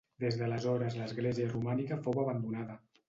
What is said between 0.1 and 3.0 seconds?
Des d'aleshores l'església romànica fou abandonada.